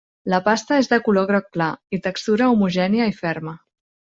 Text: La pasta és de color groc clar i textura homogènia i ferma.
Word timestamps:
La 0.33 0.37
pasta 0.45 0.79
és 0.83 0.87
de 0.93 0.99
color 1.09 1.27
groc 1.31 1.51
clar 1.57 1.67
i 1.99 2.01
textura 2.09 2.51
homogènia 2.55 3.11
i 3.13 3.17
ferma. 3.23 3.55